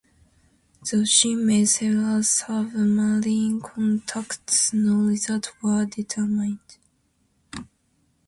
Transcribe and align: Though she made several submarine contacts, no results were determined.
Though 0.91 1.05
she 1.05 1.35
made 1.35 1.65
several 1.65 2.23
submarine 2.23 3.61
contacts, 3.61 4.73
no 4.73 4.95
results 4.95 5.51
were 5.61 5.85
determined. 5.85 6.57